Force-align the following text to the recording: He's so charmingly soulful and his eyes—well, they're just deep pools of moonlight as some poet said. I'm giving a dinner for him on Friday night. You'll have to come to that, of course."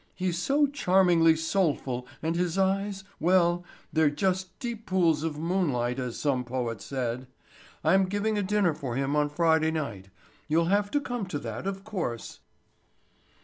He's 0.15 0.39
so 0.39 0.65
charmingly 0.65 1.35
soulful 1.35 2.07
and 2.23 2.35
his 2.35 2.57
eyes—well, 2.57 3.63
they're 3.93 4.09
just 4.09 4.57
deep 4.57 4.87
pools 4.87 5.21
of 5.21 5.37
moonlight 5.37 5.99
as 5.99 6.17
some 6.17 6.43
poet 6.43 6.81
said. 6.81 7.27
I'm 7.83 8.05
giving 8.05 8.35
a 8.35 8.41
dinner 8.41 8.73
for 8.73 8.95
him 8.95 9.15
on 9.15 9.29
Friday 9.29 9.69
night. 9.69 10.09
You'll 10.47 10.65
have 10.73 10.89
to 10.89 11.01
come 11.01 11.27
to 11.27 11.37
that, 11.37 11.67
of 11.67 11.83
course." 11.83 12.39